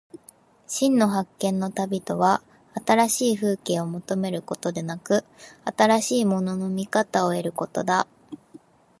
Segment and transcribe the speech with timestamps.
[0.67, 2.41] 真の発見の旅とは、
[2.87, 5.23] 新しい風景を求めることでなく、
[5.77, 8.07] 新しいものの見方を得ることだ。